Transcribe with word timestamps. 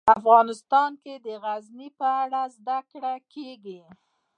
افغانستان 0.19 0.91
کې 1.03 1.13
د 1.25 1.27
غزني 1.43 1.89
په 1.99 2.07
اړه 2.23 2.41
زده 2.57 2.77
کړه 2.91 3.13
کېږي. 3.33 3.81